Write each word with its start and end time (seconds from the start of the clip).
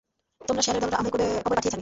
তোমরা 0.41 0.61
শেয়ালের 0.61 0.83
দলরা, 0.83 0.97
আমায় 0.97 1.11
কবরে 1.13 1.25
পাঠিয়েই 1.49 1.63
ছাড়বে। 1.65 1.79